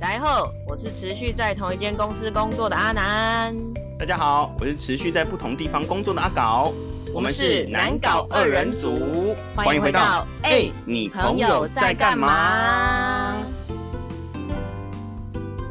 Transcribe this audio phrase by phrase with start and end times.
[0.00, 3.52] 大家好，我是持续在同一间公司工作的阿南。
[3.98, 6.72] 大家好，我是持续在不同地方工作的阿搞，
[7.12, 13.34] 我们是南搞二人组，欢迎回到哎，你朋友在干嘛？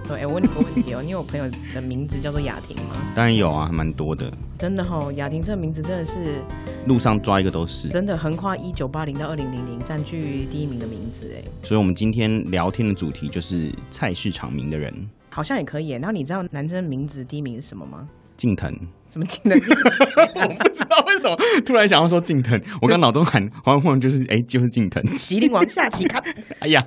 [0.07, 2.95] 对，我问你个问题哦，你有朋友的名字叫做雅婷吗？
[3.13, 4.31] 当然有啊，还蛮多的。
[4.57, 6.41] 真的哈，雅婷这个名字真的是
[6.85, 11.43] 路上抓一个都是，真的横跨一九八零到二零零零，占据第一名的名字哎。
[11.61, 14.93] 所以，我们今天聊天的主题就是菜市场名的人，
[15.29, 15.89] 好像也可以。
[15.89, 18.07] 然后，你知道男生名字第一名是什么吗？
[18.37, 18.73] 近藤。
[19.09, 19.53] 什么近藤？
[20.41, 25.03] 我不知道为什么突然想要说近藤，我刚脑中喊黄黄就是哎，就是近藤。
[25.13, 26.23] 麒麟王下棋卡。
[26.59, 26.85] 哎呀。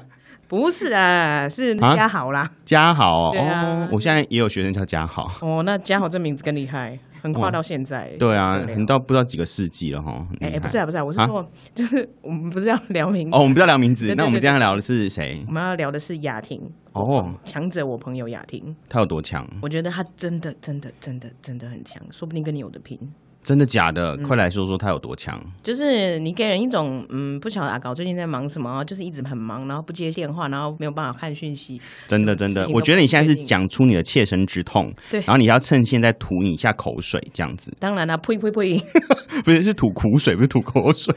[0.50, 2.50] 不 是啊，是嘉豪啦。
[2.64, 5.30] 嘉豪哦，我现在也有学生叫嘉豪。
[5.46, 8.10] 哦，那嘉豪这名字更厉害，横跨到现在。
[8.18, 10.26] 对啊，你到不知道几个世纪了哈。
[10.40, 14.12] 哎，不是啊，不是啊，我是说， 就是我们不是要聊名字哦，我们不要聊名字。
[14.16, 15.40] 那我们今天聊的是谁？
[15.46, 16.60] 我们要聊的是雅婷
[16.94, 19.48] 哦，强者我朋友雅婷，她有多强？
[19.62, 22.98] 我觉得她真的真的真的真的很强，说不定跟你有的拼。
[23.42, 24.16] 真的假的？
[24.18, 25.40] 快来说说他有多强！
[25.62, 31.80] 就是你给人一种，嗯，不晓得阿高最近在忙什么，就是一直很忙，然后不接电话，然后没有办法看讯息。
[32.06, 37.74] 真的真的，我觉得你现在是讲出你的切身之痛，对，然后你要趁现在吐你一下口水，这样子。
[37.78, 38.80] 当然了，呸呸呸，
[39.44, 41.14] 不是是吐苦水，不是吐口水。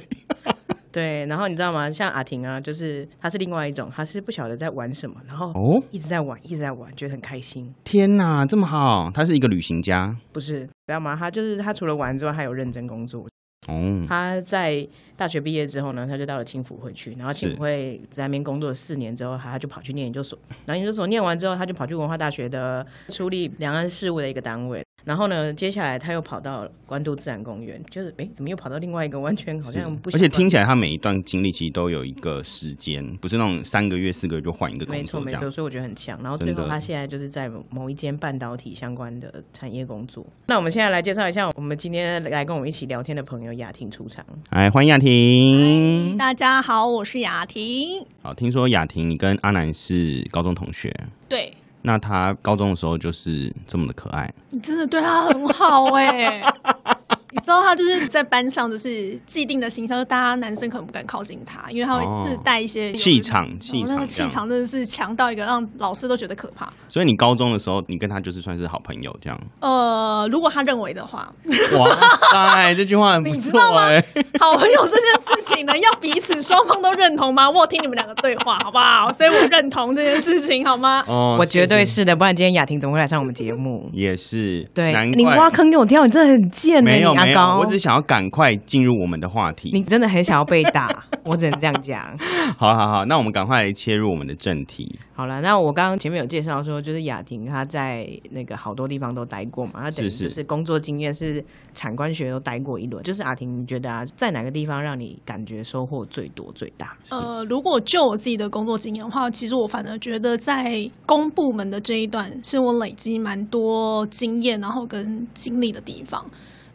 [0.94, 1.90] 对，然后你知道吗？
[1.90, 7.74] 像阿婷啊，就是她是另外一种，她是不晓得在玩什么，然后哦一直在玩，一直在玩，觉得很开心。
[7.84, 9.10] 天哪，这么好！
[9.12, 11.16] 她是一个旅行家，不是知道吗？
[11.20, 13.28] 她就是她除了玩之外，还有认真工作。
[13.68, 20.38] 哦，她在大学毕业之后呢，她就到了青辅会去，然后青辅会在那边工作了四年之后，她就跑去念研究所。
[20.68, 24.84] 然后研究所念完之后，她就跑去文化大学的处理两岸事务的一个单位。
[25.06, 30.10] 然后呢，接下来他又跑到关渡自然公园，就是哎，怎么又跑到另外一个完全好像不？
[30.12, 36.18] 而且听起来他每一段经历其实都有一个时间，不是那种三个月、四个月就换一个工作没错没错，所以我觉得很强。
[36.24, 40.26] 然后最后他现在就是在某一间半导体相关的产业工作。
[40.48, 44.26] 那我们现在来介绍一下，我们今天来跟我们一起聊天的朋友雅婷出场。
[44.52, 46.18] 哎，欢迎雅婷！
[46.18, 48.06] 大家好，我是雅婷。
[48.22, 50.96] 好，听说雅婷你跟阿南是高中同学？
[51.28, 51.54] 对。
[51.84, 56.42] 那他高中的时候就是这么的可爱，你真的对他很好哎。
[57.34, 66.72] 你知道他就是在班上就是既定的形象，就大家男生可能不敢靠近他，因为他会自带一些气场，气场，气场真的是强到一个让老师都觉得可怕。
[66.88, 69.40] 所以你高中的时候，你跟他就是算是好朋友这样。
[69.62, 71.34] 呃，如果他认为的话，
[71.80, 74.00] 哇塞，这句话很不错哎。
[74.40, 77.50] 好朋友这件事情呢，要彼此双方都认同吗？
[77.50, 79.12] 我听你们两个对话好不好？
[79.12, 81.04] 所以我认同这件事情好吗？
[81.10, 83.90] 哦，我绝对是的，不然今天雅婷怎么会来上我们节目？
[83.92, 87.23] 也是，对，你挖坑给我跳，你真的很贱没有。
[87.26, 89.70] 没有，我只想要赶快进入我们的话题。
[89.74, 92.18] 你真的很想要被打， 我只能这样讲。
[92.58, 95.00] 好好好，那我们赶快来切入我们的正题。
[95.16, 103.02] 好了，那我刚刚前面有介绍说，就是雅婷她在那个好多地方都待过嘛，她等于就是工作经验是产官学都待过一轮。
[103.04, 106.98] 就是雅婷，你觉得啊，在哪个地方让你感觉收获最多最大？
[107.10, 116.26] 呃，如果就我自己的工作经验的话，其实我反而觉得在公部门的这一段，是我累积蛮多经验，然后跟经历的地方。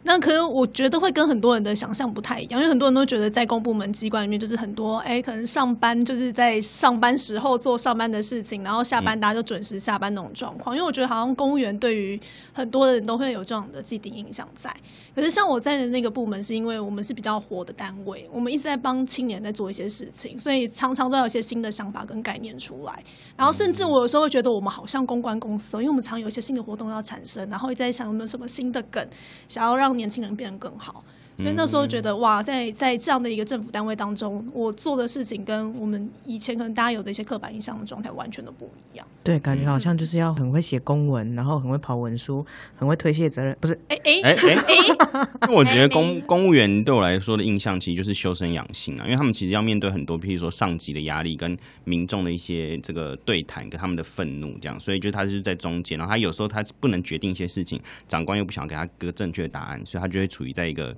[0.03, 10.75] 那可能我觉得会跟很多人的想象不太一样，因为很多人都觉得在公部门机关里面就是很多哎，可能上班就是在上班时候做上班的事情，然后下班大家就准时下班那种状况。
[10.75, 12.19] 因为我觉得好像公务员对于
[12.53, 14.73] 很多人都会有这样的既定印象在。
[15.13, 23.03] 可是像我在的那个部门，是因为我们是比较活的单位，我们一直在帮青年在做一些事情，所以常常都有一些新的想法跟概念出来。
[23.35, 29.05] 然后甚至我有时候会觉得我们好像公关公司，因为我们常有一些新的活动要产生，然后一直在想有没有什么新的梗，
[29.47, 31.03] 想要让让年轻人变得更好。
[31.41, 39.07] 所以那时候觉得哇，在在这样的一个政府单位当中，我做的事情跟我们以前可能大家有的一些刻板印象的状态完全都不一样。
[39.23, 42.45] 对，感觉好像就是要很会写公文，然后很会跑文书，
[42.75, 43.55] 很会推卸责任。
[43.61, 44.75] 不是，哎哎哎哎，
[45.43, 60.95] 因为我觉得公公务员对我来说的印象其实就是修身养性啊，因为他们其实要面对很多，譬如说上级的压力跟民众的一些这个对谈，跟他们的愤怒这样，所以就他是在中间，然后他有时候他不能决定一些事情，长官又不想给他个正确的答案，所以他就会处于在一个。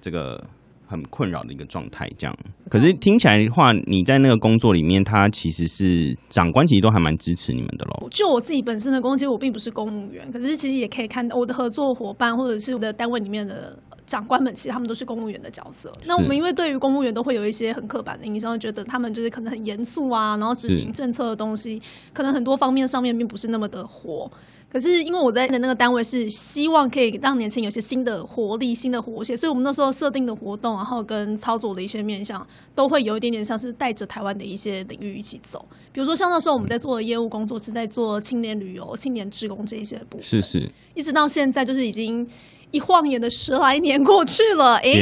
[0.00, 0.42] 这个
[0.86, 2.36] 很困扰的一个状态，这样。
[2.70, 8.08] 可是听起来的话，你在那个工作里面，他其实是长官，其实都还蛮支持你们的喽。
[8.10, 13.78] 就我自己本身的工作，我并不是公务员，可是其实也可以看到我的合作伙伴或者是我的单位里面的。
[14.10, 15.92] 长官们其实他们都是公务员的角色。
[16.04, 21.80] 那我们因为对于公务员都会有一些很刻板的印象，觉得他们就是可能很严肃啊，然后执行政策的东西，
[22.12, 24.28] 可能很多方面上面并不是那么的活。
[24.68, 35.64] 可是因为我在的那个单位是希望可以让年轻有些新的活力、新的活血，所以我们那时候设定的活动，然后跟操作的一些面向，都会有一点点像是带着台湾的一些领域一起走。
[35.92, 42.26] 比如说像那时候我们在做的业务工作，是在做青年旅游、青年职工这一些部分，是是，一直到现在就是已经。
[42.70, 44.92] 一晃眼的十来年过去了，哎，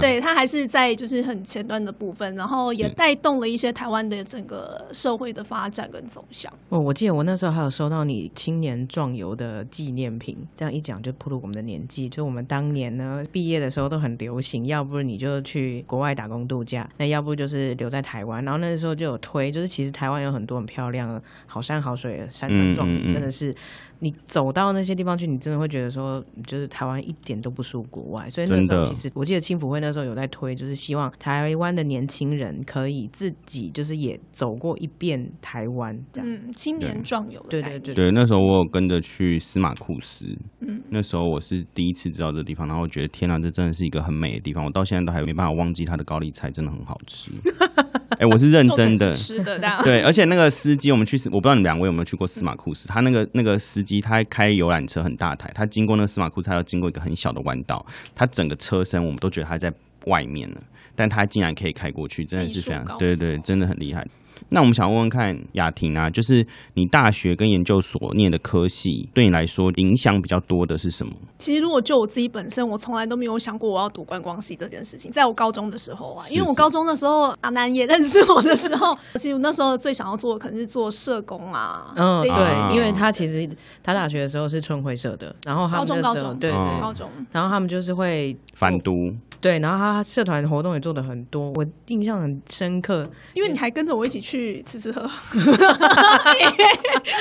[0.00, 6.52] 对他还是在就是很前端的部分，然后也带动了一些台湾的整个社会的发展跟走向。
[6.68, 12.08] 哦，我记得我那时候还有收到你青年壮游的纪念品，这样一讲就暴露我们的年纪。
[12.08, 18.44] 就我们当年呢毕业的时候都很流行，要不你就去国外打工度假，那要不就是留在台湾。
[18.44, 23.54] 然后那时候就有推，就是其实台湾有很多很漂亮的好山好水的山川壮丽，真的是。
[24.00, 28.28] 你走到那些地方去，你真的会觉得说，就是台湾一点都不输国外。
[28.28, 36.30] 所以那时候其实我记得青辅会那时候有在推，就是希望台湾的年轻人可以自己就是也走过一遍台湾这样。
[36.30, 37.44] 嗯，青年壮游。
[37.48, 37.94] 对对对。
[37.94, 40.26] 对，那时候我有跟着去司马库斯。
[40.60, 40.82] 嗯。
[40.90, 44.62] 那时候我是第一次知道这地方，然后觉得天哪，这真的是一个很美的地方。
[44.62, 47.30] 我到现在都还没办法忘记它的高丽菜，真的很好吃。
[48.18, 49.12] 哎，我是认真的。
[49.12, 49.58] 吃的。
[49.82, 53.85] 对，而且那个司机，我们去，我不知道你们两位有没有去过司马库斯，他那个那个司。
[53.86, 59.72] 机他开游览车很大台，他经过那个司马库，他要经过一个很小的弯道，他整个车身我们都觉得他在
[60.06, 60.60] 外面了，
[60.94, 64.06] 但他竟然可以开过去，真的是非常对对对，真的很厉害。
[64.48, 71.12] 那我们想问问看雅婷啊，就是你大学跟研究所念的科系，对你来说影响比较多的是什么？
[71.38, 75.10] 其实如果就我自己本身，我从来都没有想过我要读观光系这件事情。
[75.12, 81.92] 在我高中的时候啊，因为我高中的时候阿南也认识我的时候， 其实那时候最想要做的可能是做社工啊。
[81.96, 83.48] 嗯，对，因为他其实
[83.82, 89.14] 他大学的时候是春晖社的，然后高中高中对对高中，然后他们就是会反读。
[89.38, 95.38] 对，然后他社团活动也做的很多，我印象很深刻，因为你还跟着我一起去去吃吃喝喝，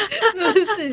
[0.10, 0.92] 是不是？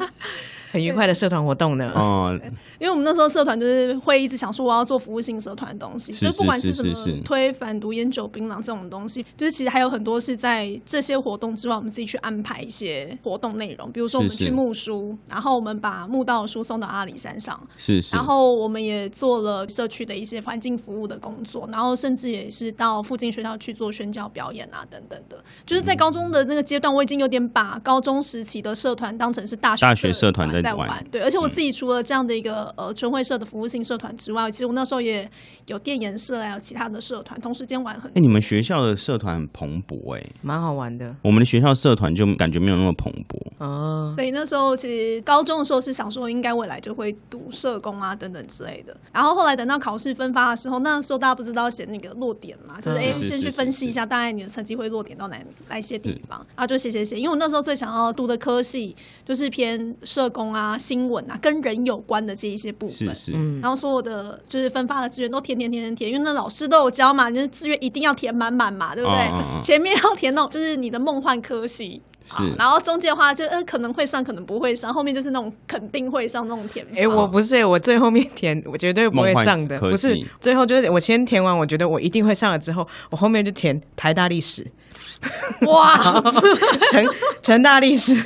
[0.73, 1.93] 很愉快的社团活动呢。
[1.95, 2.35] 哦，
[2.81, 13.93] 因为我们那时候社团就是会一直想说我要做服务性社团的东西，就不管是什么推反毒烟酒槟榔这种东西，就是其实还有很多是在这些活动之外，我们自己去安排一些活动内容。
[13.93, 18.17] 比如说我们去募书，然后我们把募到的书送到阿里山上，是是。
[18.17, 25.37] 然后我们也做了社区的一些环境服务的工作，然后甚至也是到附近学校去做宣教表演啊等等的。
[25.67, 31.05] 就是在高中的那个阶段，我已经有点把高中时期的社团当成是大学大学社团在玩。
[31.11, 35.29] 对，而且我自己除了这样的一个呃春会社的服务性社团之外，其实我那时候也
[35.67, 38.11] 有电研社还有其他的社团，同时间玩很。
[38.12, 41.14] 哎，你们学校的社团很蓬勃哎，蛮好玩的。
[41.23, 44.12] 我们的学校社团就感觉没有那么蓬勃哦。
[44.14, 48.97] 所以那时候其实高中的时候是想说，应该未来就会读社工啊等等之类的。
[49.12, 55.38] 然后后来等到考试分发的时候，那时候大家不知道写那个落点嘛，就是哎先去分析一下大概你的成绩会落点到哪
[55.69, 57.17] 哪些地方，然后就写写写。
[57.17, 58.94] 因为我那时候最想要读的科系
[59.26, 60.77] 就是偏社工啊。
[60.83, 69.61] 新闻啊，跟人有关的这一些部分，是是，然后所有的就是分发的资源都填填填填填，因为那老师都有教嘛，就是资源一定要填满满嘛，对不对？
[69.63, 76.85] 前面要填那种就是你的梦幻科系，是，然后中间的话就呃可能会上，可能不会上，后面就是那种肯定会上那种填。
[76.97, 84.67] 哎，我不是，我最后面填，我绝对不会上的，不是，最后就是我先填完，我觉得我一定会上了之后，我后面就填台大历史，
[85.67, 86.21] 哇，
[86.91, 87.07] 成
[87.41, 88.17] 成大历史。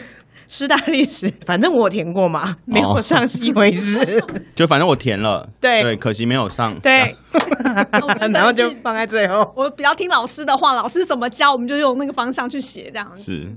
[0.48, 4.22] 师大历史， 反正我填过嘛，没有上是一回事。
[4.54, 6.78] 就反正我填了，对对，可惜没有上。
[6.80, 7.16] 对，
[8.32, 9.52] 然后就放在最后。
[9.56, 13.22] 我比较听老师的话，老师怎么教，我们就用那个方向去写，这样子。
[13.22, 13.56] 是。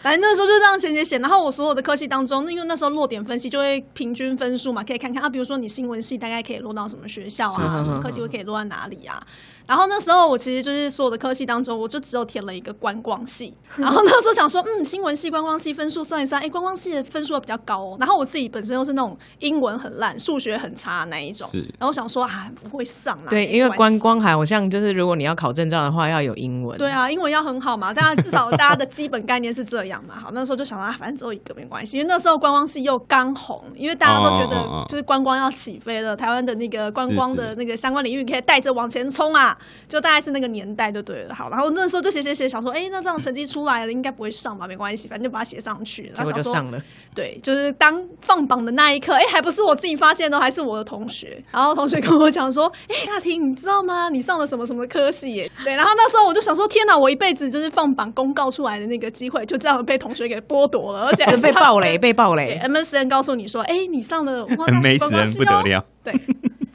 [0.00, 9.20] 反正那时候就这样写写写，然后我所有的科系当中，因为那时候落点分析就会平均分数嘛，可以看看啊，比如说你新闻系大概可以落到什么学校啊，什么科系会可以落在哪里啊。
[9.68, 13.54] 然后那时候我其实就是所有的科系当中，我就只有填了一个观光系。
[13.76, 17.96] 然后那时候想说，嗯，新闻系、观光系分数算一算，哎，观光系的分数比较高哦。
[18.00, 21.46] 然后我自己本身又是那种英文很烂、数学很差那一种，
[21.78, 23.26] 然后想说啊，不会上啦。
[23.28, 26.78] 对，因为观光好像就是如果你要考证照的话，要有英文。
[26.78, 30.14] 对啊，英文要很好嘛，大家至少大家的基本概念是这样嘛。
[30.14, 34.56] 好，那时候就想啊，反正只有一个没关系，因为那时候观光系又刚红，因为大家都觉得
[34.88, 40.38] 就是观光要起飞了，台湾的那个观光的那个相关领域可以带着往前冲啊，就大概是那。
[40.38, 44.68] 那个年代就对了，好，然后那时候就写写写，想说，哎，那这样成绩出来了，应该不会上吧？
[44.68, 46.12] 没关系，反正就把它写上去。
[46.14, 46.80] 然后就上了。
[47.12, 51.42] 对，就是当放榜的那一刻，哎，还不是我自己发现的，还是我的同学。
[51.50, 54.08] 然后同学跟我讲说，哎，大婷，你知道吗？
[54.10, 55.34] 你上了什么什么科系？
[55.34, 55.50] 耶？
[55.64, 62.60] 对，然后那时候我就想说，天哪，我一辈子就是放榜公告出来的那个机会，就这样被同学给剥夺了，而且被暴雷，被暴雷。
[62.62, 66.14] MSN 告诉你说，哎，你上了 MSN 不得了，对。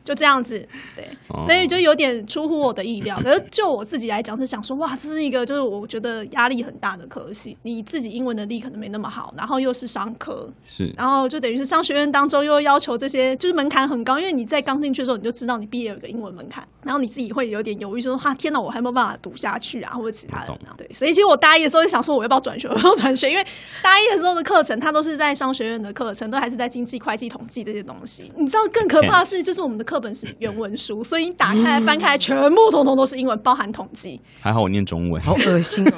[0.04, 1.08] 就这样子，对，
[1.46, 3.20] 所以就有点出乎我的意料。
[3.24, 7.58] 可是就我自己来讲，是想说，哇，这是一个就是我觉得压力很大的科系。
[7.64, 14.20] 你自己英文能力可能没那么好，然后又是商科，是，然后就等于是商学院当中又要求这些，就是门槛很高。
[14.20, 20.58] 因为你在刚进去的时候，你就知道你毕业有个英文门槛，然后你自己会有点犹豫，说，哈，天哪，我还没有办法读下去啊，或者其他的。
[20.78, 22.68] 对，所以其实我大一的时候就想说，我要不要转学？
[22.68, 23.46] 我要转学，因为
[23.82, 28.32] 大一的时候的课程，它都是在商学院的课程，都还是在经济、会计、统计这些东西。
[28.38, 34.20] 你知道更可怕的是，就是我们的课本是原文书， 所以你打开、翻开，全部通通都是英文，包含统计。
[34.40, 35.94] 还好我念中文，好恶心哦。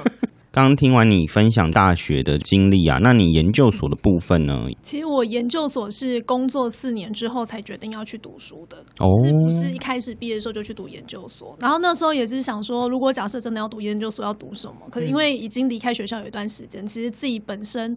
[0.52, 4.66] 刚 刚听完你分享大学的经历啊，那你研究所的部分呢？
[4.82, 9.08] 其实我研究所是工作四年之后才决定要去读书的，哦，
[9.44, 11.56] 不是一开始毕业的时候就去读研究所。
[11.60, 14.88] 然后那时候也是想说，如果假设真的要读研究所，要读什么？
[14.90, 17.96] 可是因为已经离开学校有一段时间，其实自己本身。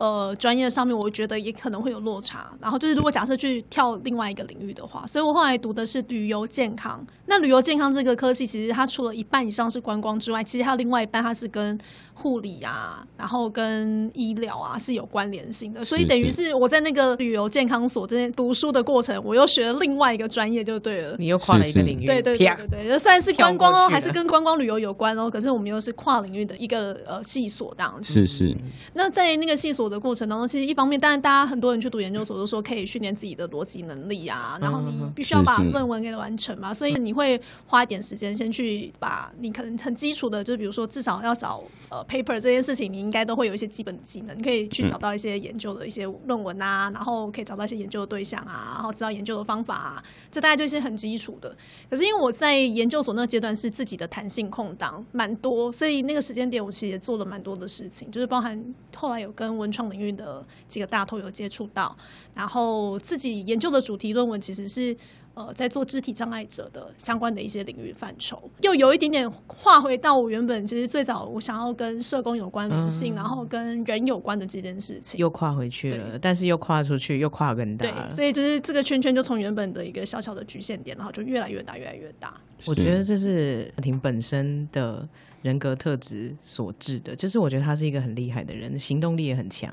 [0.00, 2.50] 呃，专业上面我觉得也可能会有落差。
[2.58, 7.06] 然后就是，如果假设去跳另外一个领域的话，所以我后来读的是旅游健康。
[7.26, 11.78] 那旅游健康这个科系，其实它除了一半以上是观光之外，其实还有另外一半它是跟
[12.20, 15.84] 护理啊，然后跟医疗啊是有关联性的。
[15.84, 21.16] 所以等于是我在那个旅游健康所这边读书的过程，我又学了另外一个专业就对了。
[21.18, 28.14] 你又跨了一个领域，对对对对对，虽然是观光哦，还是跟观光旅游有关哦，可是我们又是跨领域的一个呃系所这样子。
[28.14, 28.56] 是是。
[28.94, 30.70] 那在那个系所的过程当中，其实。
[30.70, 51.56] 一方面，但是大家很多人去读研究所都说可以训练自己的逻辑能力啊，然后你必须要把论文给完成嘛，所以你会花一点时间先去把你可能很基础的，就比如说至少要找呃 paper 这件事情，你应该都会有一些基本的技能，你可以去找到一些研究的一些论文啊，然后可以找到一些研究的对象啊，然后知道研究的方法，啊，这大概就是很基础的。
[51.88, 60.44] 可是因为我在研究所那个阶段是自己的弹性空档蛮多，所以那个时间点我其实也做了蛮多的事情，就是包含后来有跟文创领域的。
[60.66, 61.96] 几个大头有接触到，
[62.32, 64.96] 然后自己研究的主题论文其实是
[65.34, 82.34] 呃在做肢体障碍者的相关的一些领域范畴，又有一点点划回到我原本其实最早我想要跟社工有关联性，然后跟人有关的这件事情，又跨回去了，但是又跨出去，又跨更大，对，所以就是这个圈圈就从原本的一个小小的局限点，然后就越来越大，越来越大。
[82.66, 85.08] 我觉得这是婷本身的
[85.42, 89.72] 人格特质所致的，就是我觉得他是一个很厉害的人，行动力也很强。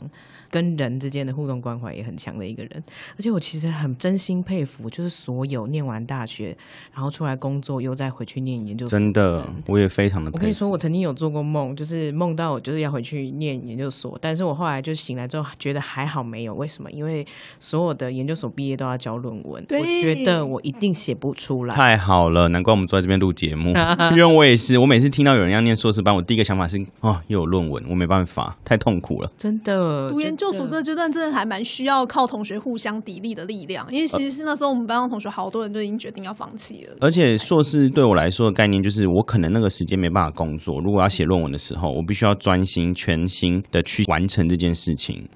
[0.49, 2.83] 跟人之间的互动关怀也很强的一个人，
[3.17, 6.57] 而且我其实很真心佩服，就是所有念完大学，
[6.93, 8.97] 然后出来工作又再回去念研究所。
[8.97, 10.31] 真的，我也非常的。
[10.33, 16.89] 我跟你说，我曾经有做过梦，就是梦到我就是要回去念研究所，但是我后来就醒来之后觉得还好没有，为什么？
[16.91, 17.25] 因为
[17.59, 21.75] 所有的研究所毕业都要交论文，我觉得我一定写不出来。
[21.75, 23.73] 太好了，难怪我们坐在这边录节目，
[24.11, 29.29] 因为我也是，我每次听到有人要念硕士班，我第一个想法是哦，又有论文，我没办法，太痛苦了。
[29.37, 30.36] 真的，读研。
[30.37, 36.95] 就所这个阶段，真的还蛮需要靠同学互相砥砺的力量，因为其实是那时候我们班上同学好多人都已经决定要放弃了。
[37.01, 45.27] 而且硕士对我来说的概念就是，我可能那个时间没办法工作，如果要写论文的时候，我必须要专心全心的去完成这件事情。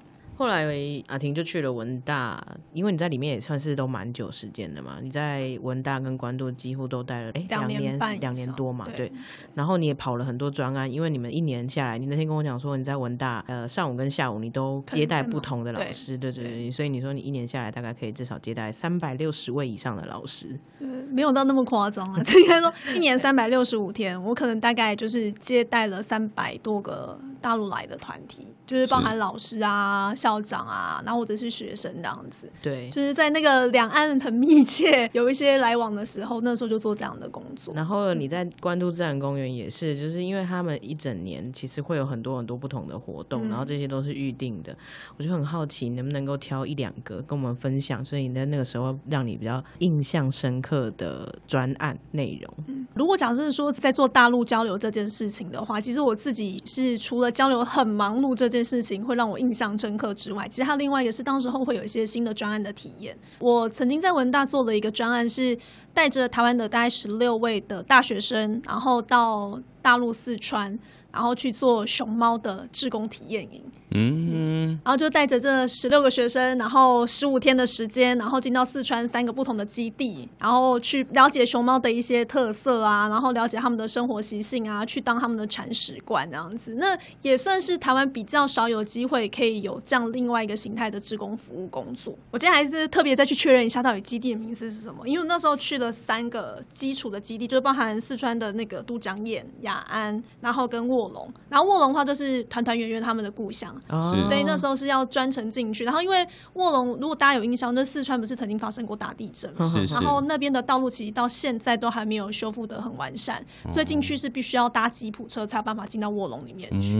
[0.42, 0.66] 后来
[1.06, 4.98] 阿婷就去了文大，因为你在里面也算是都蛮久时间的嘛。
[5.00, 9.12] 你在文大跟关渡几乎都待了哎两年两年多嘛，对。
[9.54, 16.68] 然后你也跑了很多专案，因为你们一年下来，你那天跟我讲说你在文大呃上午跟下午你都接待不同的老师，对对对。
[16.72, 20.58] 所以你说你一年下来大概可以至少接待三百六十位以上的老师。
[20.80, 30.31] 呃，没有到那么夸张啊，应该说一年三百六十五天，我可能大概就是接待了三百多个大陆来的团体，就是包含老师啊校。
[30.32, 37.74] 校长啊，然后或者是学生这样子，对，就是在那个两岸很密切有一些来往的时候，那时候就做这样的工作。
[37.74, 44.74] 然后你在关渡自然公园也是，就是因为他们一整年其实会有很多很多不同的活动，然后这些都是预定的。
[45.18, 48.02] 我就很好奇，能不能够挑一两个跟我们分享？
[48.04, 52.86] 所以你在那个时候让你比较印象深刻的专案内容。
[52.94, 60.11] 如果假设说在做大陆交流这件事情的话，其实我自己是除了交流很忙碌这件事情会让我印象深刻。
[60.14, 63.16] 之外，其实还有另外一个是，当时候会有一些新的专案的体验。
[63.38, 65.56] 我曾经在文大做了一个专案，是
[65.94, 70.78] 带着台湾的大概十六位的大学生，然后到大陆四川。
[71.12, 73.62] 然后去做熊猫的志工体验营，
[73.94, 86.74] 嗯，然后就带着这十六个学生，然后十五天的时间，然后进到四川三个不同的基地，然后去了解熊猫的一些特色啊，然后了解他们的生活习性啊，去当他们的铲屎官这样子。
[86.74, 92.14] 那也算是台湾比较少有机会可以有这样另外一个形态的志工服务工作。
[92.30, 95.08] 我今天还是特别再去确认一下，到底基地的名字是什么？
[95.08, 100.82] 因为那时候去了三个基础的基地，就是包含四川的那个都江堰、雅安，然后跟。
[100.92, 103.74] 卧龙，然后卧龙的话就是团团圆圆他们的故乡。
[103.88, 105.84] 所以那时候是要专程进去。
[105.84, 109.70] 然后因为卧龙，如果大家有印象，那四川不是曾经发生过大地震吗？
[109.90, 116.98] 然后那边的道路其实到现在都还没有修复的很完善，所以进去是必须要搭吉普车才有办法进到卧龙里面去。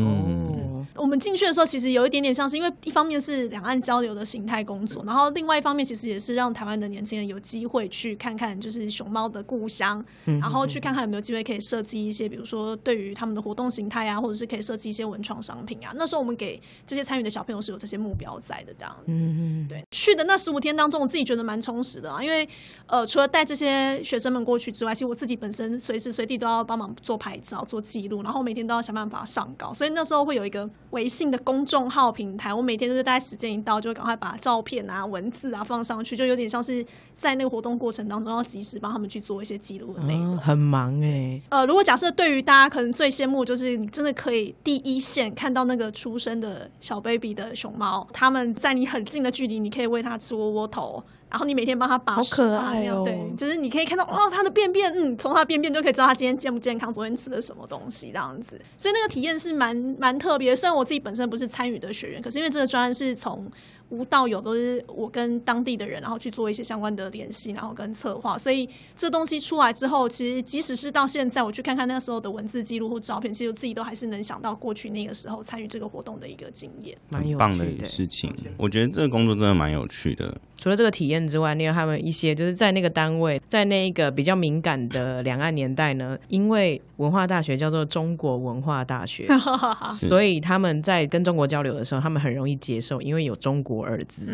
[0.96, 15.92] 我们进去的时候，其实有一点点像是，因为一方面是两岸交流的形态工作，然后另外一方面其实也是让台湾的年轻人有机会去看看，就是熊猫的故乡，然后去看看有没有机会可以设计一些，比如说对于他们的活动形态啊，或者是可以设计一些文创商品啊。
[15.96, 19.04] 那时候我们给这些参与的小朋友是有这些目标在的，这样子。
[19.08, 22.48] 嗯对，去的那十五天当中，我自己觉得蛮充实的啊，因为
[22.86, 30.68] 呃，除了带这些学生们过去之外，其实我自己本身随时随地都要帮忙做拍照、做记录，然后每天都要想办法上稿，所以那时候会有一个。
[30.90, 40.36] 微信的公众号平台，我每天都是大概时间一到，就赶快把照片啊、文字啊放上去，就有点像是在那个活动过程当中要及时帮他们去做一些记录的内容。
[40.36, 41.40] 很忙哎。
[41.48, 51.02] 呃，如果假设对于大家可能最羡慕，就是你真的可以第一线看到那个出生的小 baby 的熊猫，它们在你很近的距离，你可以喂它吃窝窝头。
[51.30, 60.54] 然后你每天帮它把好可爱哦，对，就是你可以看到哦，它的便便，嗯，从它的便便就可以知道它今天健不健康，昨天吃了什么东西这样子，所以那个体验是蛮蛮特别。
[60.54, 63.50] 虽然我自己本身不是参与的学员，可是因为这个专案是从。
[63.92, 68.38] 无到有都是我跟当地的人，然后去做一些相关的联系，然后跟策划。
[68.38, 78.34] 所以这东西出来之后，其实即使是到现在，我去看看那时候的文字记录或照片，其实我自己都还是能想到过去那个时候参与这个活动的一个经验，蛮棒的事情。
[78.56, 80.34] 我觉得这个工作真的蛮有趣的。
[80.56, 89.26] 除了这个体验之外，另外他们一些就是在那个单位，在那一个比较敏感的两岸年代呢，因为文化大学叫做中国文化大学，
[89.98, 94.26] 所以他们在跟中国交流的时候，他们很容易接受，因为有中国儿子。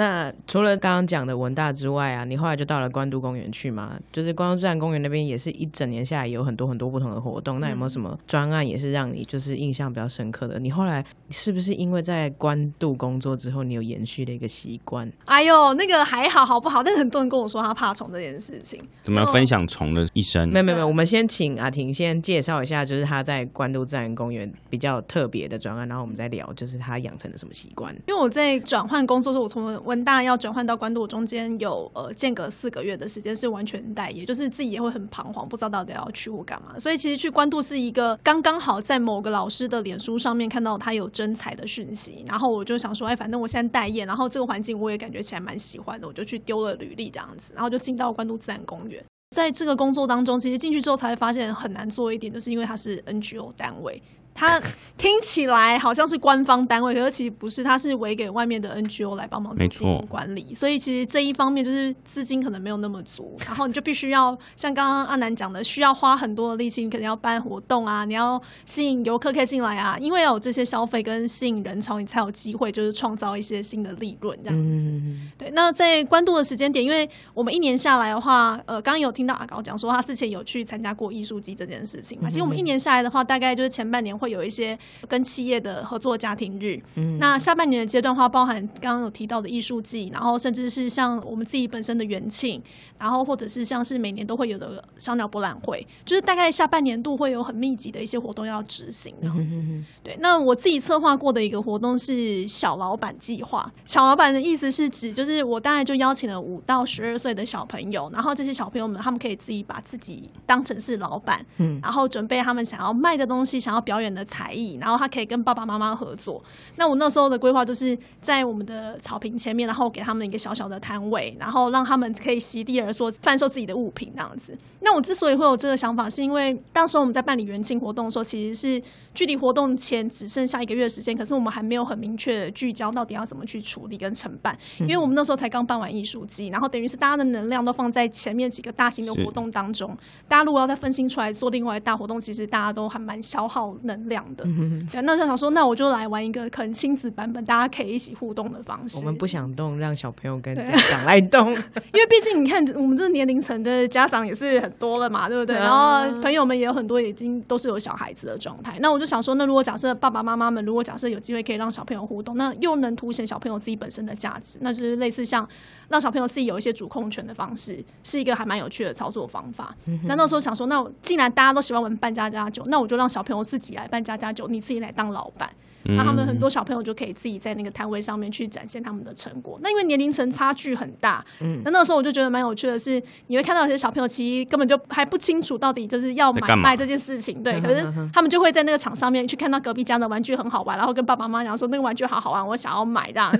[0.00, 4.00] 那除了刚刚讲的文大之外啊，你后来就到了关渡公园去嘛？
[4.10, 7.60] 就是关渡自然公园那边也是一整年下来有很多很多不同的活动。
[7.60, 10.58] 那有没有什么专案也是让你就是印象比较深刻的？
[10.58, 15.12] 你后来是不是因为在关渡工作之后，你有延续的一个习惯？
[15.26, 16.82] 哎呦，那个还好好不好？
[16.82, 18.80] 但是很多人跟我说他怕虫这件事情。
[19.04, 20.48] 怎么分享虫的一生？
[20.48, 27.94] 没有没有没有，我们先请阿婷先介绍一下，就是他在关渡自然公园比较特别的专案，然后我们再聊，就是他养成了什么习惯。
[28.08, 36.78] 因为我在转换工作时候，我从文大要转换到关渡，中间有呃间隔四个月的时间是完全待业，就是自己也会很彷徨，不知道到底要去或干嘛。
[36.78, 49.04] 所以其实去关渡是一个刚刚好在某个老师的脸书上面看到他有征才的讯息，然后我就想说，哎，反正我现在待业，然后这个环境我也感觉起来蛮喜欢的，我就去丢了履历这样子，然后就进到关渡自然公园。
[49.34, 54.00] 在这个工作当中，其实进去之后才会发现很难做一点，就是因为它是 NGO 单位。
[54.34, 54.58] 它
[54.96, 75.00] 听起来好像是官方单位，可是其实不是，它是委给外面的 NGO 来帮忙做经营管理，所以其实这一方面就是资金可能没有那么足，然后你就必须要像刚刚阿南讲的，需要花很多的力气，你可能要办活动啊，你要吸引游客可以进来啊，因为有这些消费跟吸引人潮，你才有机会就是创造一些新的利润这样子。
[75.36, 84.19] 对，那在关渡的时间点，因为我们一年下来的话，呃，刚刚有听到阿高讲说他之前有去参加过艺术季这件事情嘛，其实我们一年下来的话，大概就是前半年。
[84.20, 84.78] 会有一些
[85.08, 92.62] 跟企业的合作家庭日，嗯，那下半年的阶段话，包含刚刚有提到的艺术季，然后甚至是像我们自己本身的元庆，
[92.98, 99.62] 然后或者是像是每年都会有的小鸟博览会，就是大概下半年度会有很密集的一些活动要执行这样子。
[100.04, 103.72] 对，那我自己策划过的一个活动是小老板计划。
[103.86, 114.09] 小老板的意思是指，就是我大概就邀请了五到十二岁的小朋友，然后这些小朋友们他们可以自己把自己当成是老板，嗯，然后准备他们想要卖的东西，想要表演。
[114.14, 116.42] 的才艺，然后他可以跟爸爸妈妈合作。
[116.76, 124.56] 那我那时候的规划就是在我们的草坪前面，然后给他们一个小小的摊位，然后让他们可以席地而坐，贩售自己的物品这样子。
[124.80, 128.82] 那我之所以会有这个想法，是因为当时我们在办理元庆活动的时候，其实是
[129.14, 139.96] 距离活动前只剩下一个月时间，可是我们还没有很明确的聚焦到底要怎么去处理跟承办，因为我们那时候才刚办完艺术季，然后等于是大家的能量都放在前面几个大型的活动当中。
[140.26, 143.99] 大家如果要再分心出来做另外大活动，其实大家都还蛮消耗能。
[144.08, 144.44] 量的，
[144.90, 148.98] 对，那他想说，那我就来玩一个可能亲子版本，大家可以一起互动的方式。
[148.98, 151.50] 我们不想动，让小朋友跟家长来动，
[151.92, 155.56] 因为毕竟你看，我们这个年龄层的家长也是很多了嘛，对不对？
[155.56, 158.78] 然后朋友们也有很多，已经都是有小孩子的状态。
[158.80, 165.48] 那我就想说，那如果假设爸爸妈妈们，如果假设有机会可以让小朋友互动，那又能凸显小朋友自己本身的价值，那就是类似像
[165.90, 169.76] 让小朋友自己有一些主控权的方式，是一个还蛮有趣的操作方法。
[170.04, 173.86] 那那时候想说，那既然大家都喜欢玩扮家家酒，那我就让小朋友自己来。
[173.90, 175.50] 扮家家酒，你自己来当老板，
[175.84, 179.58] 那他们很多小朋友就可以自己在那个摊位上面去展现他们的成果。
[179.62, 193.32] 那因为年龄层差距很大，嗯，那那时候我就觉得蛮有趣的是，你会看到有些小朋友其实根本就还不清楚到底就是要买卖这件事情，对，可是他们就会在那个场上面去看到隔壁家的玩具很好玩，然后跟爸爸妈妈讲说那个玩具好好玩，我想要买这样。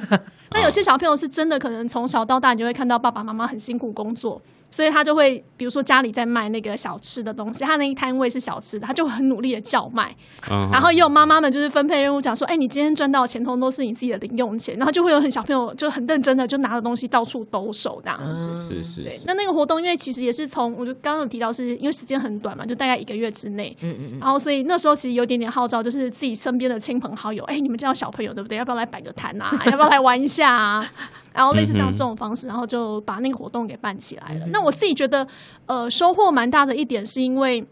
[0.53, 4.41] 那有些小朋友是真的可能从小到大，你就会看到爸爸妈妈很辛苦工作。
[4.71, 10.15] 所以他就会，比如说家里在卖那个小吃的东西，他那一摊位是小吃的，他就很努力的叫卖。
[10.49, 14.77] 然后也有妈妈们就是分配任务，讲说，哎，你今天赚到钱，通都是你自己的零用钱。
[14.77, 18.19] 然后就会有很小朋友就很认真的就拿着东西到处兜售这样
[18.61, 18.61] 子。
[18.61, 19.03] 是是。
[19.03, 23.77] 对，那那个活动，因为其实也是从，我就刚刚有提到，是因为时间很短嘛，就大概一个月之内。
[23.81, 24.19] 嗯嗯嗯。
[24.21, 28.57] 然后所以那时候其实有点点号召，就是自己身边的亲朋好友，哎，你们家有小朋友对不对？
[28.57, 29.51] 要不要来摆个摊啊？
[29.67, 30.91] 要不要来玩一下啊？
[31.33, 34.47] 然后类似像这种方式，然后就把那个活动给办起来了。
[34.49, 35.27] 那我自己觉得，
[35.67, 37.67] 呃，收获蛮大的一点，是因为。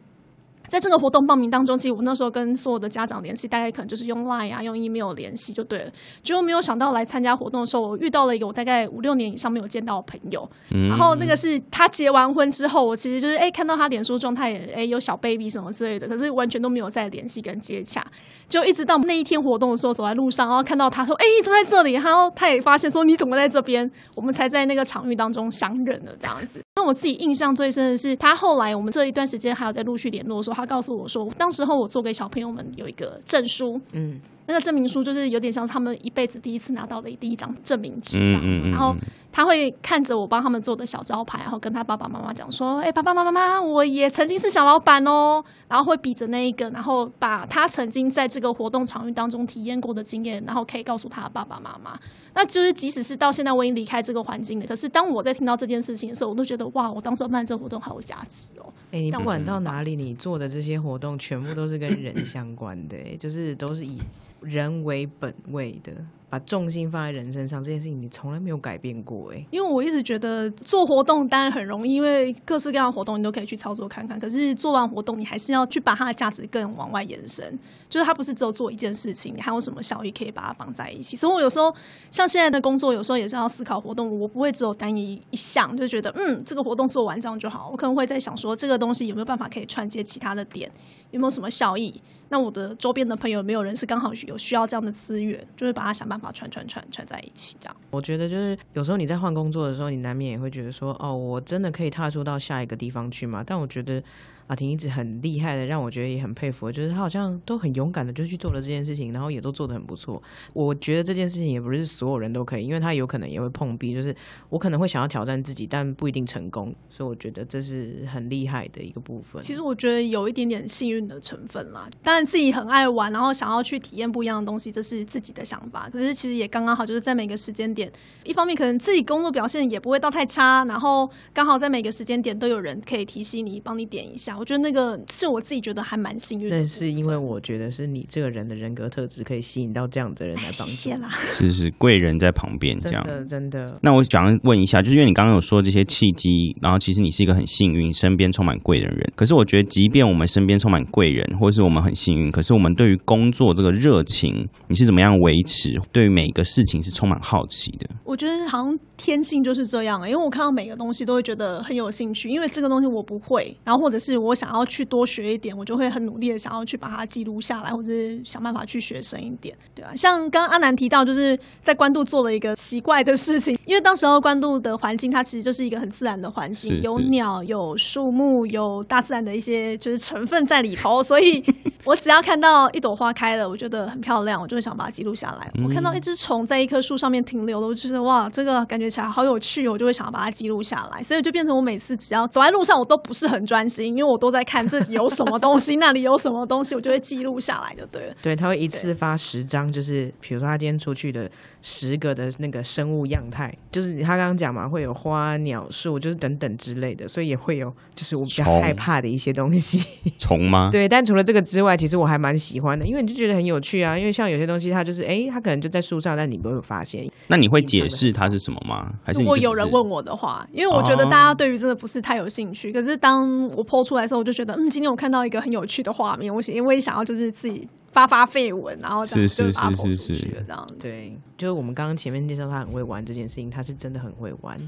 [0.69, 5.91] 在这个活动报名当中，其实我那时候跟所有的家长联系，大概可能就是用 Line 啊、用 email 联系就对了。
[6.23, 10.49] 结果没有想到来参加活动的时候，我遇到了一个我大概五六年以上没有见到的朋友。
[10.89, 18.05] 然后那个是他结完婚之后，我其实就是哎看到他脸书状态，哎有小 baby 什么之类的，可是完全都没有再联系跟接洽。
[18.49, 26.61] 就一直到那一天活动的时候，走在路上，然后看到他说：“哎，你怎么在这里？”然后他也发现说：“你怎么在这边？”我们才在那个场域当中相认了这样子。
[26.77, 34.21] 那我自己印象最深的是，他后来我们这一段时间还有在陆续联络的时候，他告诉我说，当时候我做给小朋友们有一个证书，嗯。
[34.51, 38.41] 那个证明书就是有点像是他们一辈子第一次拿到的第一张证明纸吧。
[38.71, 38.97] 然后
[39.31, 51.99] 他会看着我帮他们做的小招牌，然后跟他爸爸妈妈讲说：“哎，爸爸妈妈，我也曾经是小老板哦。”然后会比着那一个，然后把他曾经在这个活动场域当中体验过的经验，然后可以告诉他爸爸妈妈。
[52.33, 58.73] 那就是即使是到现在我已经离开这个环境了，可是当我在听到这件事情的时候，我都觉得哇，我当时办这个活动好有价值哦。
[58.91, 63.99] 哎，你不管到哪里，你做的这些活动全部都是跟人相关的，就是都是以。
[64.41, 65.93] 人为本位的。
[66.31, 69.43] 把重心放在人身上这件事情，你从来没有改变过哎。
[69.51, 74.21] 因为我一直觉得做活动当然很容易，因为各式各样的活动你都可以去操作看看。
[74.21, 81.17] 可是做完活动，你还是要去把它的价值更往外延伸，就是它不是只有做一件事情，你还有什么效益可以把它绑在一起。
[81.17, 81.75] 所以我有时候
[82.11, 87.71] 像现在的工作，有时候也是要思考活动，我不会只有单一一项，就觉得嗯这个活动做完这样就好。
[87.73, 90.71] 我可能会在想说，这个东西有没有办法可以串接其他的点，
[91.11, 92.01] 有没有什么效益？
[92.31, 97.77] 那我的周边的朋友没有人是刚好有需要这样的资源，就是把它想办法串串串串在一起，这样。
[97.91, 103.43] 我觉得就是有时候你在换工作的时候，你难免也会觉得说，哦，我真的可以踏出到下一个地方去吗？
[103.47, 104.03] 但我觉得。
[104.49, 106.71] 阿婷一直很厉害的，让我觉得也很佩服。
[106.73, 110.23] 就是他好像都很勇敢的就去做了这件事情，然后也都做的很不错。
[110.53, 113.95] 我觉得这件事情也不是所有人都可以，因为他有可能也会碰壁。
[113.95, 114.15] 就是
[114.49, 116.75] 我可能会想要挑战自己，但不一定成功。
[116.89, 119.43] 所以我觉得这是很厉害的一个部分。
[119.43, 121.87] 其实我觉得有一点点幸运的成分啦。
[122.03, 125.91] 当然自己很爱玩，然后想要去体验不一样的东西，这是自己的想法。
[125.93, 127.93] 可是其实也刚刚好，就是在每个时间点，
[128.25, 134.38] 一方面可能自己工作表现也不会到太差，然后刚好在每个时间点都有人可以提醒你，帮你点一下。
[134.39, 136.51] 我觉得那个是我自己觉得还蛮幸运的。
[136.51, 140.75] 但是因为我觉得是你这个人的人格特质可以吸引到这样的人来帮助。
[140.75, 141.09] 谢啦。
[141.33, 143.05] 是 是，贵人在旁边这样。
[143.05, 143.79] 真的真的。
[143.83, 149.13] 那我想问一下，就是因为你刚刚有说这些契机，然后其实你是一个很幸运，身边充满贵人人。
[149.17, 155.79] 可是我觉得，即便我们身边充满贵人，或者是我们很幸运，可是我们对于工作这个热情，你是怎么样维持？
[155.93, 157.89] 对于每一个事情是充满好奇的。
[158.05, 165.09] 我觉得好像天性就是这样，因为我看到每个东西都会觉得很有兴趣，因为这个东西我不会，然后或者是我想要去多。
[165.09, 181.43] 学一点，我就会很努力的想要去把它记录下来，或者是想办法去学深一点，对啊，像刚刚阿南提到，就是在关渡做了一个奇怪的事情，因为当时候关渡的环境，它其实就是一个很自然的环境，有鸟、有树木、有大自然的一些就是成分在里头，所以
[181.85, 185.51] 我只要看到一朵花开了，我觉得很漂亮，我就会想把它记录下来。
[185.65, 194.93] 我看到一只虫在一棵树上面停留了，我觉得哇，这个感觉起来好有趣，我就会想要把它记录下来，所以就变成我每次只要走在路上，我都不是很专心，因为我都在看这里。
[194.93, 198.15] 有什么东西，那里有什么东西，我就会记录下来，就对了。
[198.21, 209.87] 对，他会一次发十张，就是比如说他今天出去的十个的那个生物样态，就是他刚刚讲嘛，会有花鸟树，就是等等之类的，所以也会有就是我比较害怕的一些东西。
[210.19, 210.71] 虫吗？
[210.71, 213.99] 对，但除了这个之外，其实我还蛮喜欢的，因为你就觉得很有趣啊。
[213.99, 217.09] 因为像有些东西，它就是哎，它可能就在树上，但你不会发现。
[217.27, 218.93] 那你会解释它是什么吗？
[219.03, 222.73] 还是如果有人问我的话，因为我觉得大家对于真的不是太有兴趣。
[222.73, 230.15] 可是当我剖出来的时候，我就觉得嗯，今天我看到一个很有趣的画面，我因为我也想要就是自己发发绯闻，然后是是是是是
[230.47, 230.69] 这样。
[230.79, 234.59] 对，就是我们刚刚前面介绍他很会玩这件事情，他是真的很会玩。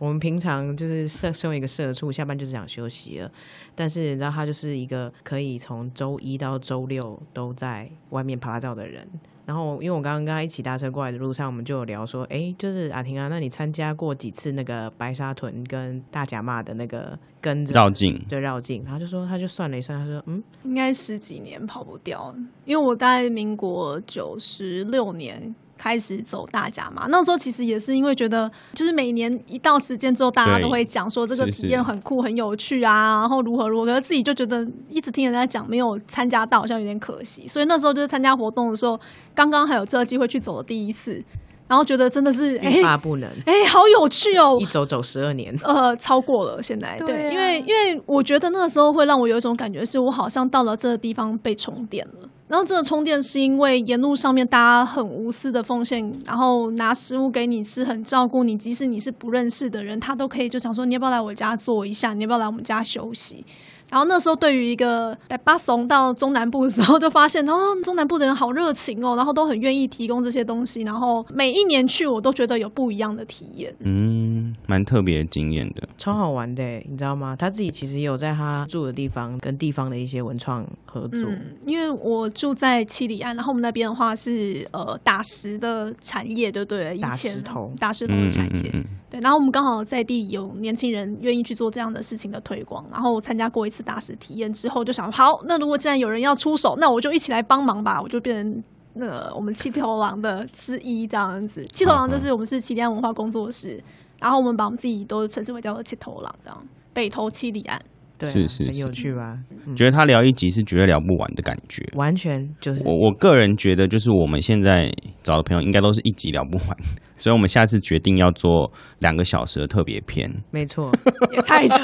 [0.00, 3.30] 我们平常就是社身为一个社畜，下班就是想休息了。
[3.74, 9.06] 但是你知道，他就是一个可以从周一到周六都在外面拍照的人。
[9.44, 18.18] 然后，因为我刚刚跟他一起搭车过来的路上，我们就有聊说，哎，就是阿婷啊，那你参加过几次那个白沙屯跟大甲骂的那个跟着绕境？
[18.26, 18.82] 对，绕境。
[18.82, 22.34] 他就说，他就算了一算，他说，嗯，应该十几年跑不掉，
[22.64, 25.54] 因为我大概民国九十六年。
[25.80, 37.48] 开始走大家嘛，那时候其实也是因为觉得，就是每年一到时间之后，大家都会讲说这个体验很酷、很有趣啊，然后如何如何，可是自己就觉得一直听人家讲，没有参加到，好像有点可惜。
[37.48, 39.00] 所以那时候就是参加活动的时候，
[39.34, 41.24] 刚刚还有这个机会去走的第一次，
[41.70, 44.58] 然后觉得真的是欲罢不能，哎，好有趣哦！
[44.60, 52.28] 一走走十二年，呃，超过了现在，对，因为因为我觉得那个时候会让我有一种感觉，是我好像到了这个地方被充电了。
[52.48, 63.46] 然后这个充电是因为沿路上面大家很无私的奉献，然后拿食物给你吃，很照顾你，即使你是不认识的人，他都可以就想说你要不要来我家坐一下，你要不要来我们家休息。
[63.90, 70.82] 然后那时候，对于一个在巴松到中南部的时候，就发现哦，中南部的人好热情哦，然后都很愿意提供这些东西。
[70.82, 73.74] 然后每一年去，我都觉得有不一样的体验。
[73.80, 77.34] 嗯，蛮特别经验的，超好玩的，你知道吗？
[77.36, 81.20] 他自己其实也有在他住的地方跟地方的一些文创合作。
[81.66, 86.96] 因为我住在七里岸，然后我们那边的话是呃打石的产业，对不对？
[86.98, 88.72] 打石头，打石头的产业。
[89.10, 93.79] 对，然后我们刚好在地有年轻人愿意去做这样的事情的推广，然后我参加过一次。
[93.82, 98.00] 打实体验之后就想好，那如果既然有人要出手，那我就一起来帮忙吧。
[98.02, 98.64] 我就变成
[98.94, 101.64] 那个我们七头狼的之一这样子。
[101.66, 103.82] 七头狼就是我们是七里岸文化工作室，
[104.20, 106.68] 然后我们把我们自己都称之为叫做七头狼这样。
[106.92, 107.78] 北投七里岸，
[108.18, 109.38] 对，是是很有趣吧？
[109.76, 116.76] 觉得他聊一集是绝对聊不完的感觉，完全就是我我个人觉得，就是我们现在找的朋友应该都是一集聊不完，
[117.16, 120.28] 所以我们下次决定要做两个小时的特别篇。
[120.50, 120.90] 没错，
[121.30, 121.78] 也太长。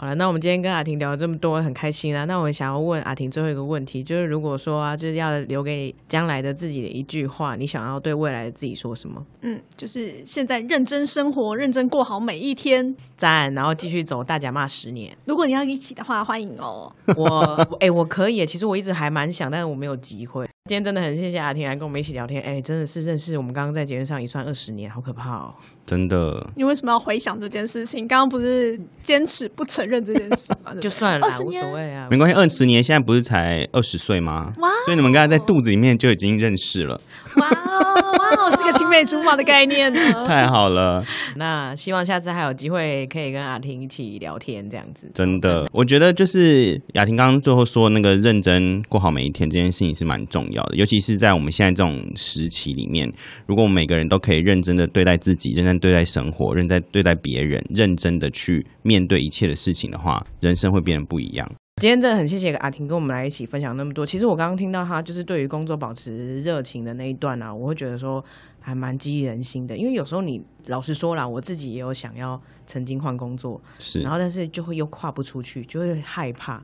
[0.00, 2.24] 好了，那我们今天跟阿婷聊了这么多，很开心啊。
[2.24, 9.22] 那我们想要问阿婷最后一个问题，就是如果说啊，就是要留给将来的自己的一句话，你想要对未来的自己说什么？
[9.42, 15.14] 嗯，就是现在认真生活，认真过好每一天，赞，然后继续走大甲骂十年。
[15.26, 16.90] 如果你要一起的话，欢迎哦。
[17.14, 20.48] 我 哎，我可以，其实我一直还蛮想，但是我没有机会。
[20.70, 25.52] 今天真的很谢谢阿婷来跟我们一起聊天，哎，真的是认识我们刚刚在节目上一算二十年，好可怕哦！
[25.84, 26.48] 真的。
[26.54, 28.06] 你为什么要回想这件事情？
[28.06, 30.72] 刚刚不是坚持不承认这件事吗？
[30.80, 32.36] 就算了，无所谓啊，没关系。
[32.36, 34.52] 二十年现在不是才二十岁吗？
[34.58, 34.68] 哇！
[34.84, 37.00] 所以你们刚才在肚子里面就已经认识了。
[37.34, 40.00] 哇哇，是个青梅竹马的概念呢。
[40.26, 41.04] 太好了。
[41.36, 45.10] 那希望下次还有机会可以跟阿婷一起聊天，这样子。
[45.14, 50.76] 真的，我觉得就是雅婷刚刚最后说那个认真过好每一天这件事情是蛮重要的。
[50.76, 53.12] 尤其是在我们现在这种时期里面，
[53.46, 61.50] 如果我们每个人都可以认真的对待自己，认真对待生活，认真对待别人，认真的去面对一切的事情的话，人生会变得不一样。
[61.80, 64.04] 今天真的很谢谢阿婷跟我们来一起分享那么多。
[64.04, 68.22] 其实我刚刚听到他就是对于工作保持热情的那一段啊，我会觉得说
[68.60, 69.76] 还蛮激励人心的。
[69.76, 76.62] 因为有时候你老实说啦，我自己也有想要曾经换工作，是，然后但是就会又跨不出去，就会害怕。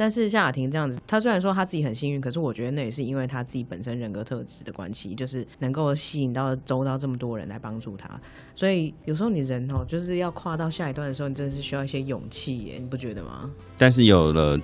[0.00, 8.08] 但是像雅婷这样子，她虽然说她自己很幸运，可是我觉得那也是因为她自己本身人格特质的关系，就是能够吸引到周到这么多人来帮助她。
[8.54, 13.50] 所以有时候你人哦，就是要跨到下一段的时候，你真的是需要一些勇气耶，你不觉得吗？
[13.76, 14.56] 但是有了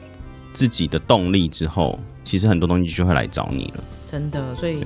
[0.54, 3.84] 自己的动力之后，其实很多东西就会来找你了。
[4.06, 4.82] 真的，所以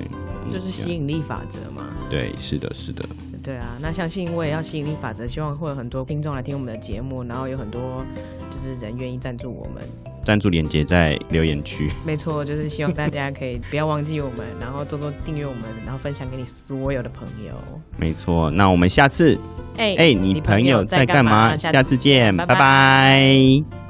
[0.49, 1.85] 就是吸引力法则嘛。
[2.11, 3.05] 对，是的，是的。
[3.43, 8.05] 对啊，那相信我也要吸引力法则，希望会有很多听众来听我们的节目，然后有很多
[8.51, 9.83] 就是人愿意赞助我们。
[10.25, 11.91] 赞助链接在留言区。
[12.05, 17.53] 没错，就是希望大家可以不要忘记我们，然后多多订阅我们，然后分享给你所有的朋友。
[17.97, 19.39] 没错，那我们下次，
[19.79, 21.57] 哎哎，你朋友在干嘛？
[21.57, 23.88] 下次见，拜拜。